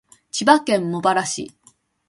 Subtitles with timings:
[0.31, 1.51] 千葉県茂原市